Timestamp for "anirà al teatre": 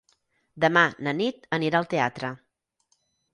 1.59-2.33